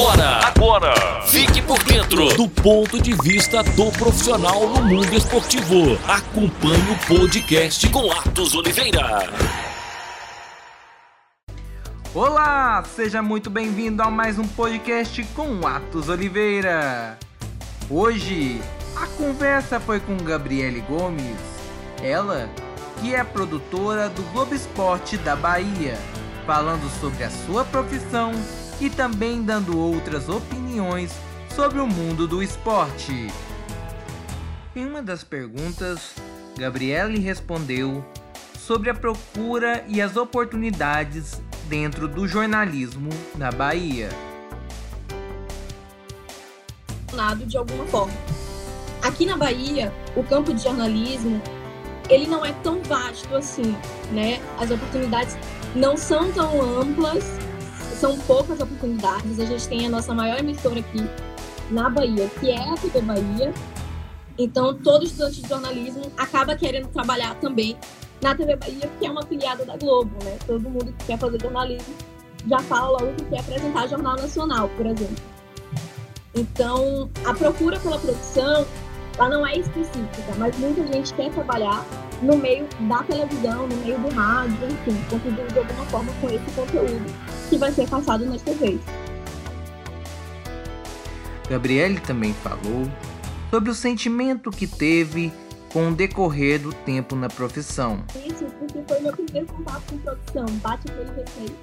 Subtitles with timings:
[0.00, 0.94] Agora, agora,
[1.26, 5.98] fique por dentro do ponto de vista do profissional no mundo esportivo.
[6.08, 9.28] Acompanhe o podcast com Atos Oliveira.
[12.14, 17.18] Olá, seja muito bem-vindo a mais um podcast com Atos Oliveira.
[17.90, 18.58] Hoje,
[18.96, 21.36] a conversa foi com Gabriele Gomes,
[22.02, 22.48] ela
[23.02, 25.98] que é produtora do Globo Esporte da Bahia,
[26.46, 28.32] falando sobre a sua profissão
[28.80, 31.12] e também dando outras opiniões
[31.54, 33.28] sobre o mundo do esporte.
[34.74, 36.14] Em uma das perguntas,
[36.56, 38.04] Gabriele respondeu
[38.56, 44.08] sobre a procura e as oportunidades dentro do jornalismo na Bahia.
[47.46, 48.14] De alguma forma.
[49.02, 51.42] Aqui na Bahia, o campo de jornalismo
[52.08, 53.76] ele não é tão vasto assim,
[54.12, 54.40] né?
[54.58, 55.36] As oportunidades
[55.74, 57.24] não são tão amplas,
[58.00, 59.38] são poucas oportunidades.
[59.38, 61.04] A gente tem a nossa maior emissora aqui
[61.70, 63.52] na Bahia, que é a TV Bahia.
[64.38, 67.76] Então, todo estudante de jornalismo acaba querendo trabalhar também
[68.22, 70.38] na TV Bahia, que é uma filiada da Globo, né?
[70.46, 71.94] Todo mundo que quer fazer jornalismo
[72.48, 75.22] já fala logo que quer apresentar Jornal Nacional, por exemplo.
[76.34, 78.66] Então, a procura pela produção,
[79.18, 81.84] ela não é específica, mas muita gente quer trabalhar
[82.22, 86.50] no meio da televisão, no meio do rádio, enfim, contribuir de alguma forma com esse
[86.54, 87.14] conteúdo
[87.48, 88.80] que vai ser passado nas TVs.
[91.48, 92.88] Gabriele também falou
[93.50, 95.32] sobre o sentimento que teve
[95.72, 98.04] com o decorrer do tempo na profissão.
[98.24, 100.46] Isso, porque foi meu primeiro contato com produção.
[100.62, 101.56] Bate aquele receio.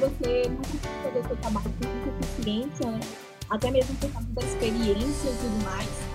[0.00, 3.00] Você não consegue fazer o seu trabalho com muita eficiência, né?
[3.50, 6.07] até mesmo por causa da experiência e tudo mais.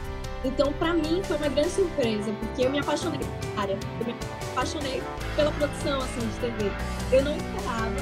[0.44, 3.80] Então, para mim, foi uma grande surpresa, porque eu me apaixonei pela área.
[3.99, 4.16] Eu me
[4.52, 5.02] apaixonei
[5.35, 6.72] pela produção assim, de TV.
[7.11, 7.95] Eu não esperava.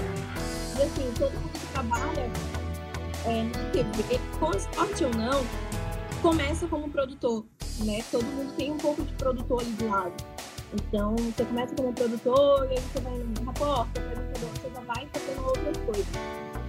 [0.77, 2.29] E assim, todo mundo que trabalha
[3.25, 5.45] é, na TV, com esporte ou não,
[6.21, 7.45] começa como produtor
[7.85, 8.03] né?
[8.11, 10.13] Todo mundo tem um pouco de produtor ali do lado.
[10.73, 15.45] Então, você começa como produtor, e aí você vai no repórter, você já vai fazendo
[15.45, 16.07] outras coisas.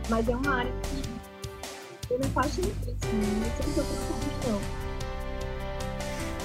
[0.08, 4.60] Mas é uma área que eu me apaixonei por isso, não sei se eu tenho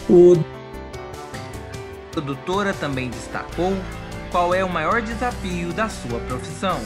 [0.09, 3.73] O a produtora também destacou
[4.31, 6.79] qual é o maior desafio da sua profissão.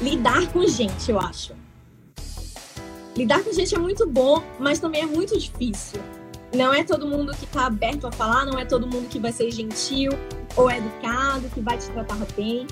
[0.00, 1.54] Lidar com gente, eu acho
[3.20, 6.00] lidar com gente é muito bom, mas também é muito difícil.
[6.54, 9.30] Não é todo mundo que está aberto a falar, não é todo mundo que vai
[9.30, 10.10] ser gentil
[10.56, 12.66] ou educado, que vai te tratar bem.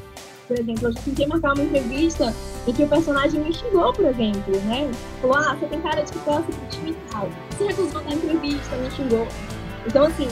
[0.48, 2.34] Por exemplo, eu tentei marcar uma entrevista
[2.66, 4.91] em que o personagem me xingou, por exemplo, né?
[5.20, 7.28] Falou, ah, você tem cara de que gosta de time tal.
[7.50, 9.28] Você recusou da entrevista, me xingou.
[9.86, 10.26] Então, assim,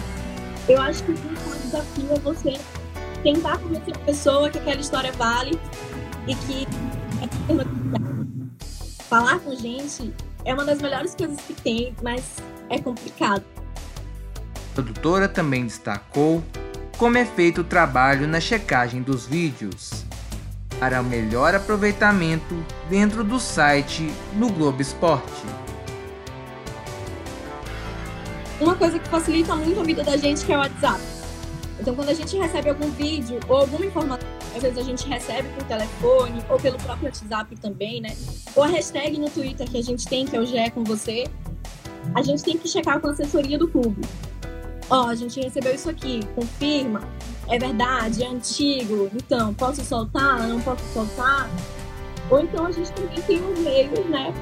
[0.71, 2.54] eu acho que o principal desafio é você
[3.22, 5.60] tentar convencer a pessoa que aquela história vale
[6.27, 6.66] e que
[7.22, 10.15] é falar com gente
[10.47, 12.37] é uma das melhores coisas que tem, mas
[12.71, 13.44] é complicado.
[14.71, 16.43] A produtora também destacou
[16.97, 20.06] como é feito o trabalho na checagem dos vídeos
[20.78, 22.54] para melhor aproveitamento
[22.88, 25.44] dentro do site no Globo Esporte.
[28.60, 31.00] Uma coisa que facilita muito a vida da gente que é o WhatsApp.
[31.78, 35.48] Então, quando a gente recebe algum vídeo ou alguma informação às vezes a gente recebe
[35.50, 38.16] por telefone ou pelo próprio WhatsApp também, né?
[38.54, 41.25] Ou a hashtag no Twitter que a gente tem, que é o GE com você.
[42.15, 44.00] A gente tem que checar com a assessoria do clube.
[44.88, 47.03] Ó, oh, a gente recebeu isso aqui, confirma.
[47.49, 49.11] É verdade, é antigo.
[49.15, 50.47] Então, posso soltar?
[50.49, 51.49] Não posso soltar?
[52.31, 54.34] Ou então a gente também tem os meios, né?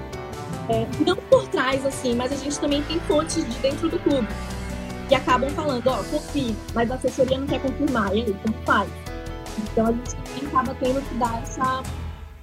[0.69, 4.29] É, não por trás, assim, mas a gente também tem fontes de dentro do clube
[5.09, 8.17] que acabam falando, ó, oh, confirma, mas a assessoria não quer confirmar.
[8.17, 8.91] E aí, como faz?
[9.59, 11.83] Então a gente também acaba tendo que dar essa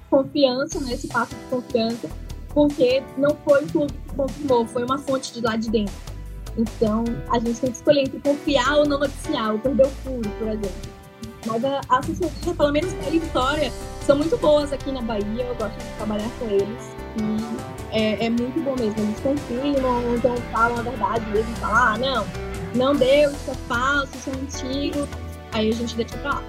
[0.08, 2.08] confiança, né, esse passo de confiança,
[2.50, 6.11] porque não foi o clube que confirmou, foi uma fonte de lá de dentro.
[6.56, 10.30] Então a gente tem que escolher entre confiar ou não noticiar, ou perder o furo,
[10.38, 11.02] por exemplo.
[11.46, 13.72] Mas a, assessoria, pelo menos a Vitória,
[14.06, 16.92] são muito boas aqui na Bahia, eu gosto de trabalhar com eles.
[17.18, 19.00] E é, é muito bom mesmo.
[19.00, 22.26] Eles confirmam, então falam a verdade mesmo, falam, ah, não,
[22.74, 25.08] não deu, isso é falso, isso é mentira.
[25.52, 26.44] Aí a gente deixa pra lá.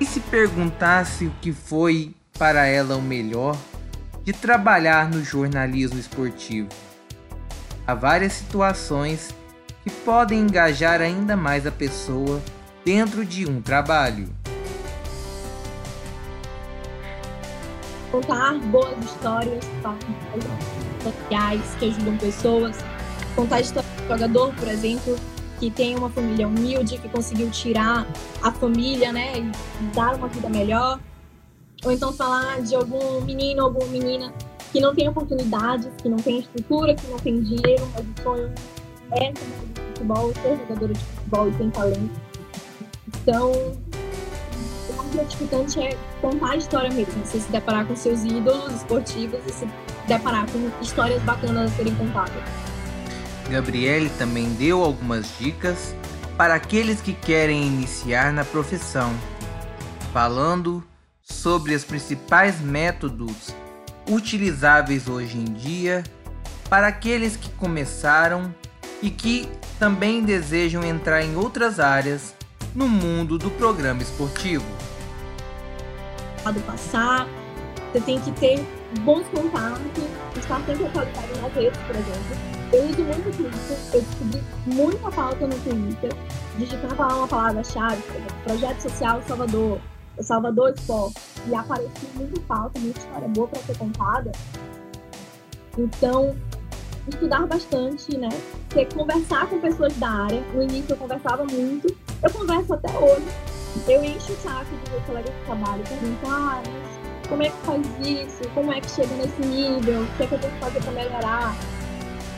[0.00, 3.56] E se perguntasse o que foi para ela o melhor
[4.22, 6.68] de trabalhar no jornalismo esportivo?
[7.88, 9.34] Há várias situações
[9.82, 12.38] que podem engajar ainda mais a pessoa
[12.84, 14.28] dentro de um trabalho.
[18.12, 19.64] Contar boas histórias
[21.02, 22.76] sociais que ajudam pessoas.
[23.34, 25.16] Contar história do jogador, por exemplo,
[25.58, 28.06] que tem uma família humilde, que conseguiu tirar
[28.42, 31.00] a família, né, e dar uma vida melhor.
[31.82, 34.30] Ou então falar de algum menino alguma menina
[34.72, 38.54] que não tem oportunidades, que não tem estrutura, que não tem dinheiro, mas o sonho
[39.12, 42.20] é de futebol, ser jogadora de futebol e tem talento.
[43.22, 48.72] Então, o mais gratificante é contar a história mesmo, você se deparar com seus ídolos
[48.74, 49.68] esportivos e se
[50.06, 52.42] deparar com histórias bacanas a serem contadas.
[53.48, 55.94] Gabriele também deu algumas dicas
[56.36, 59.12] para aqueles que querem iniciar na profissão,
[60.12, 60.84] falando
[61.22, 63.54] sobre os principais métodos
[64.08, 66.02] utilizáveis hoje em dia
[66.68, 68.54] para aqueles que começaram
[69.02, 72.34] e que também desejam entrar em outras áreas
[72.74, 74.64] no mundo do programa esportivo.
[76.66, 77.28] Passar,
[77.92, 78.64] você tem que ter
[79.00, 79.82] bons contatos,
[80.34, 82.58] estar sempre atualizado nas redes, por exemplo.
[82.72, 86.10] Eu uso muito Twitter, eu descobri muita pauta no Twitter,
[86.58, 88.02] digitando lá uma palavra-chave,
[88.44, 89.78] Projeto Social Salvador,
[90.22, 91.16] Salvador Sport,
[91.46, 94.32] e apareceu muita pauta, muita história boa para ser contada.
[95.76, 96.36] Então,
[97.08, 98.28] estudar bastante, né?
[98.68, 100.40] Ter, conversar com pessoas da área.
[100.52, 103.26] No início eu conversava muito, eu converso até hoje.
[103.86, 107.56] Eu encho o saco dos meus colegas de trabalho, pergunto, ah, mas como é que
[107.58, 108.48] faz isso?
[108.54, 110.02] Como é que chega nesse nível?
[110.02, 111.54] O que é que eu tenho que fazer para melhorar?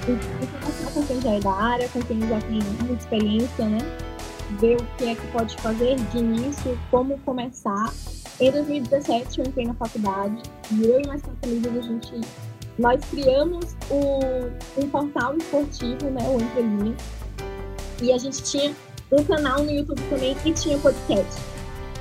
[0.02, 3.78] E, conversar com quem já é da área, com quem já tem muita experiência, né?
[4.58, 7.92] Ver o que é que pode fazer de início, como começar.
[8.40, 10.42] Em 2017 eu entrei na faculdade
[10.72, 12.20] e eu e mais quatro a gente
[12.78, 17.02] nós criamos o, um portal esportivo, né, o Entre Linhas,
[18.00, 18.74] e a gente tinha
[19.12, 21.42] um canal no YouTube também que tinha podcast.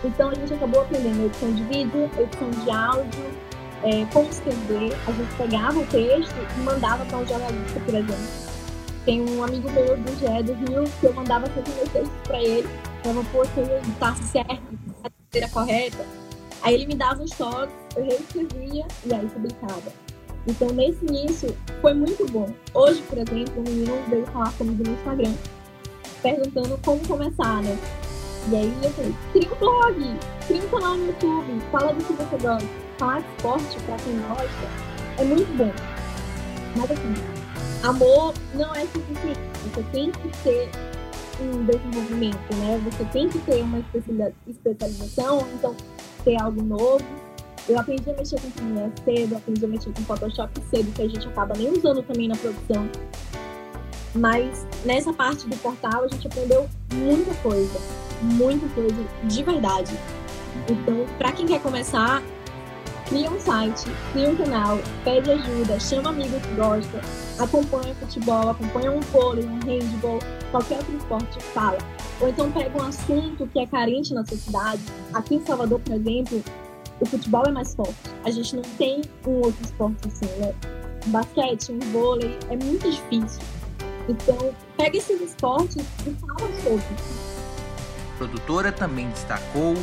[0.05, 3.25] Então a gente acabou aprendendo edição de vídeo, edição de áudio,
[3.83, 4.95] é, como escrever.
[5.05, 8.48] A gente pegava o texto e mandava para um jornalista, por exemplo.
[9.09, 12.43] Tem um amigo meu do GE do Rio que eu mandava sempre meus textos para
[12.43, 12.69] ele,
[13.01, 14.61] falava, pô, ele tá certo,
[15.03, 16.05] a maneira correta.
[16.61, 19.91] Aí ele me dava os toques, eu reescrevia e aí publicava.
[20.45, 22.53] Então, nesse início, foi muito bom.
[22.75, 25.33] Hoje, por exemplo, um menino veio falar comigo no Instagram,
[26.21, 27.79] perguntando como começar, né?
[28.51, 32.13] E aí eu falei, cria um blog, cria um canal no YouTube, fala do que
[32.13, 32.69] você gosta.
[32.99, 34.69] Falar de esporte pra quem gosta
[35.17, 35.71] é muito bom.
[36.75, 37.38] Mas assim,
[37.83, 39.39] amor não é suficiente.
[39.63, 40.69] Você tem que ter
[41.41, 42.81] um desenvolvimento, né?
[42.91, 43.79] Você tem que ter uma
[44.47, 45.75] especialização, então
[46.23, 47.05] ter algo novo
[47.69, 51.07] eu aprendi a mexer com Premiere cedo, aprendi a mexer com Photoshop cedo, que a
[51.07, 52.89] gente acaba nem usando também na produção.
[54.15, 57.79] Mas nessa parte do portal a gente aprendeu muita coisa,
[58.23, 59.93] muita coisa de verdade.
[60.67, 62.23] Então, para quem quer começar,
[63.09, 67.01] cria um site, cria um canal, pede ajuda, chama amigo que gosta,
[67.39, 70.19] acompanha futebol, acompanha um vôlei, um handball,
[70.51, 71.79] qualquer outro esporte, fala.
[72.21, 74.81] Ou então pega um assunto que é carente na sua cidade.
[75.13, 76.43] Aqui em Salvador, por exemplo,
[77.01, 77.95] o futebol é mais forte.
[78.23, 80.53] A gente não tem um outro esporte assim, né?
[81.07, 83.41] Basquete, um vôlei, é muito difícil.
[84.07, 86.85] Então, pega esses esportes e fala sobre.
[88.13, 89.75] A produtora também destacou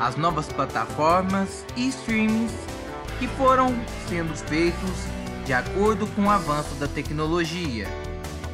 [0.00, 2.73] as novas plataformas e streamings
[3.18, 3.74] que foram
[4.08, 5.06] sendo feitos
[5.44, 7.86] de acordo com o avanço da tecnologia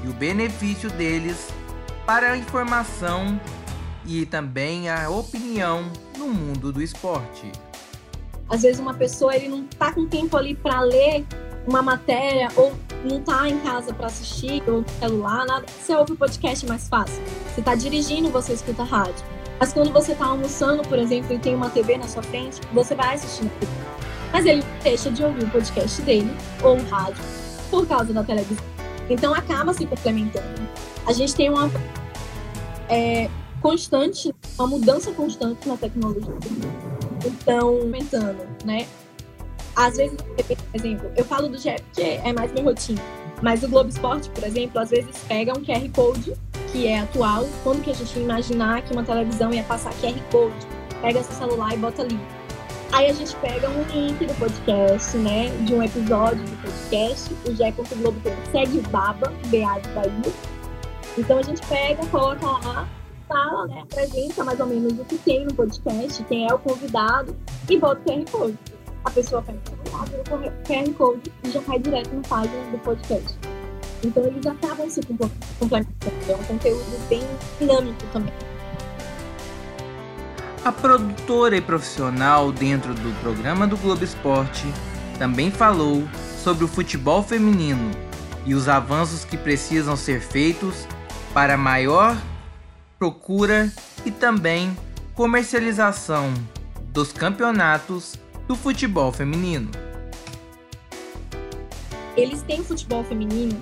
[0.04, 1.48] e o benefício deles
[2.04, 3.40] para a informação
[4.04, 7.52] e também a opinião no mundo do esporte.
[8.48, 11.24] Às vezes uma pessoa ele não tá com tempo ali para ler
[11.66, 15.66] uma matéria ou não tá em casa para assistir ou celular, nada.
[15.68, 17.22] Você ouve o podcast mais fácil.
[17.46, 19.24] Você tá dirigindo, você escuta rádio.
[19.58, 22.94] Mas quando você tá almoçando, por exemplo, e tem uma TV na sua frente, você
[22.94, 23.52] vai assistindo.
[24.32, 26.30] Mas ele deixa de ouvir o podcast dele
[26.62, 27.22] ou o rádio
[27.70, 28.64] por causa da televisão.
[29.08, 30.60] Então acaba se complementando.
[31.06, 31.70] A gente tem uma
[32.88, 33.28] é,
[33.60, 36.34] constante, uma mudança constante na tecnologia.
[37.24, 38.86] Então, aumentando, né?
[39.76, 43.00] Às vezes, por exemplo, eu falo do GE porque é mais minha rotina.
[43.42, 46.34] Mas o Globo Esporte, por exemplo, às vezes pega um QR Code
[46.72, 47.46] que é atual.
[47.62, 50.54] Quando que a gente ia imaginar que uma televisão ia passar QR Code?
[51.00, 52.18] Pega seu celular e bota ali.
[52.92, 55.48] Aí a gente pega um link do podcast, né?
[55.64, 57.32] De um episódio do podcast.
[57.46, 60.32] O GE.globo tem segue Baba, BA de Bahia.
[61.16, 62.88] Então a gente pega, coloca lá
[63.30, 67.36] fala, né, apresenta mais ou menos o que tem no podcast, quem é o convidado
[67.68, 68.58] e bota o QR Code.
[69.04, 73.38] A pessoa pega o QR Code e já cai direto na página do podcast.
[74.04, 75.00] Então eles acabam se
[75.58, 76.12] complementando.
[76.28, 77.22] É um conteúdo bem
[77.58, 78.49] dinâmico também.
[80.62, 84.66] A produtora e profissional dentro do programa do Globo Esporte
[85.18, 86.06] também falou
[86.44, 87.90] sobre o futebol feminino
[88.44, 90.86] e os avanços que precisam ser feitos
[91.32, 92.14] para maior
[92.98, 93.72] procura
[94.04, 94.76] e também
[95.14, 96.34] comercialização
[96.92, 99.70] dos campeonatos do futebol feminino.
[102.18, 103.58] Eles têm futebol feminino.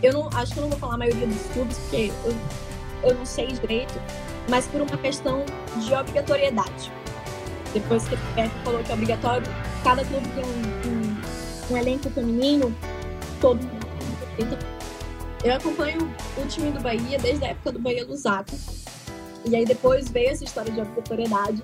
[0.00, 3.14] Eu não acho que eu não vou falar a maioria dos clubes porque eu, eu
[3.16, 3.94] não sei direito,
[4.48, 5.44] mas por uma questão
[5.80, 6.92] de obrigatoriedade.
[7.72, 9.46] Depois que o falou que é obrigatório,
[9.82, 12.74] cada clube tem um, um, um elenco feminino,
[13.40, 13.86] todo mundo.
[14.38, 14.58] Então,
[15.42, 18.54] eu acompanho o time do Bahia desde a época do Bahia Lusaka.
[19.44, 21.62] E aí depois veio essa história de obrigatoriedade.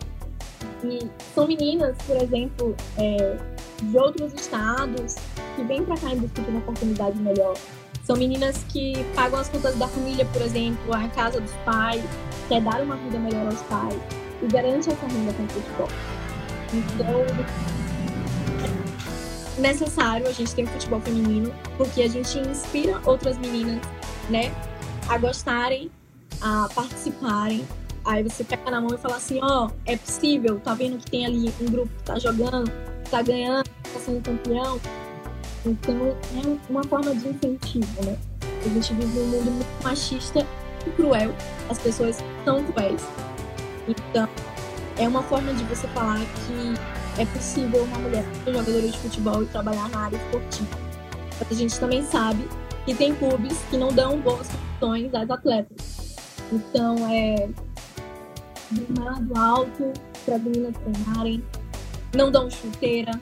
[0.85, 3.37] E são meninas, por exemplo, é,
[3.83, 5.17] de outros estados
[5.55, 7.55] que vêm para cá em busca de uma oportunidade melhor.
[8.09, 12.03] São meninas que pagam as contas da família, por exemplo, a casa dos pais,
[12.49, 14.01] quer dar uma vida melhor aos pais
[14.43, 15.89] e garante essa renda com o futebol.
[16.73, 17.21] Então,
[19.59, 23.79] é necessário a gente ter um futebol feminino, porque a gente inspira outras meninas,
[24.31, 24.55] né,
[25.07, 25.91] a gostarem,
[26.41, 27.69] a participarem.
[28.07, 31.11] Aí você pega na mão e fala assim, ó, oh, é possível, tá vendo que
[31.11, 32.73] tem ali um grupo que tá jogando,
[33.11, 34.81] tá ganhando, tá sendo campeão.
[35.69, 38.17] Então é uma forma de incentivo, né?
[38.65, 40.47] A gente vive um mundo muito machista
[40.87, 41.35] e cruel.
[41.69, 43.03] As pessoas são cruéis.
[43.87, 44.29] Então,
[44.97, 49.43] é uma forma de você falar que é possível uma mulher ser jogadora de futebol
[49.43, 50.79] e trabalhar na área esportiva.
[51.39, 52.49] Mas a gente também sabe
[52.87, 56.17] que tem clubes que não dão boas condições às atletas.
[56.51, 57.49] Então, é
[58.73, 59.93] gramado alto
[60.25, 61.45] para as meninas treinarem,
[62.15, 63.13] não dão chuteira.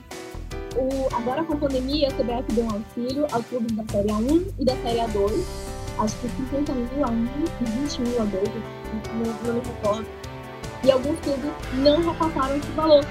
[0.77, 4.53] O, agora com a pandemia, a CBF deu um auxílio aos clubes da Série A1
[4.59, 5.43] e da Série A2.
[5.97, 10.05] Acho que 50 mil a 1 e 20 mil a 2, não, não me recordo
[10.83, 13.05] e alguns clubes não repassaram esse valor.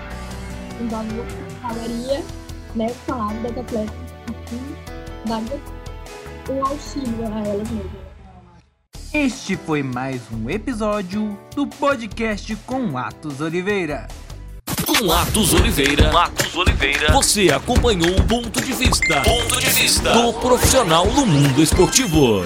[0.81, 2.23] Um valor que pagaria
[2.75, 3.95] né, o salário das atletas
[4.53, 5.61] e daria
[6.51, 8.07] um auxílio a elas mesmas.
[9.13, 14.07] Este foi mais um episódio do podcast com Atos Oliveira.
[14.99, 20.11] Com Atos Oliveira, Atos Oliveira, você acompanhou o ponto de vista, ponto de vista.
[20.11, 22.43] Do profissional no mundo esportivo.